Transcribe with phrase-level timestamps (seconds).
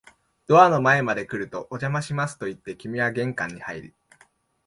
[0.47, 3.93] ドアの前まで来ると、お邪魔しますと言って、君は玄関に入り、